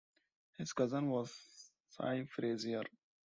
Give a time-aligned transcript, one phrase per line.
[0.57, 1.31] His cousin was
[1.89, 2.85] Cie Frazier.